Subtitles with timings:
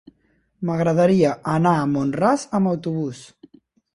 [0.69, 3.21] M'agradaria anar a Mont-ras amb autobús.